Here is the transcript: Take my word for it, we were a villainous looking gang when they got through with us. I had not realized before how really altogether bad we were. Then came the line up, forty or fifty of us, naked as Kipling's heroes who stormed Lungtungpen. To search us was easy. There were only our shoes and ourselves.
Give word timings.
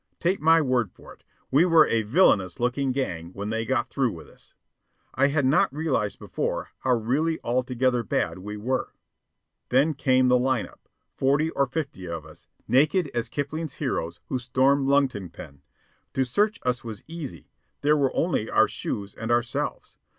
Take 0.19 0.41
my 0.41 0.63
word 0.63 0.91
for 0.91 1.13
it, 1.13 1.23
we 1.51 1.63
were 1.63 1.85
a 1.85 2.01
villainous 2.01 2.59
looking 2.59 2.91
gang 2.91 3.29
when 3.33 3.51
they 3.51 3.65
got 3.67 3.91
through 3.91 4.09
with 4.11 4.27
us. 4.27 4.55
I 5.13 5.27
had 5.27 5.45
not 5.45 5.71
realized 5.71 6.17
before 6.17 6.69
how 6.79 6.95
really 6.95 7.37
altogether 7.43 8.01
bad 8.01 8.39
we 8.39 8.57
were. 8.57 8.95
Then 9.69 9.93
came 9.93 10.27
the 10.27 10.39
line 10.39 10.65
up, 10.65 10.89
forty 11.17 11.51
or 11.51 11.67
fifty 11.67 12.07
of 12.07 12.25
us, 12.25 12.47
naked 12.67 13.11
as 13.13 13.29
Kipling's 13.29 13.73
heroes 13.73 14.21
who 14.27 14.39
stormed 14.39 14.87
Lungtungpen. 14.87 15.61
To 16.15 16.23
search 16.23 16.59
us 16.63 16.83
was 16.83 17.03
easy. 17.05 17.51
There 17.81 17.95
were 17.95 18.15
only 18.15 18.49
our 18.49 18.67
shoes 18.67 19.13
and 19.13 19.29
ourselves. 19.29 19.99